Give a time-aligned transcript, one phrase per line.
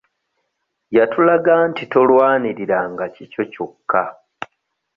[0.97, 4.03] Yatulaga nti tolwanirira nga kikyo kyokka.